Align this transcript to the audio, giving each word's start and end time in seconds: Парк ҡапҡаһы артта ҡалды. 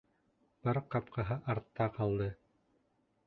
Парк 0.67 0.87
ҡапҡаһы 0.95 1.37
артта 1.55 1.89
ҡалды. 1.99 2.31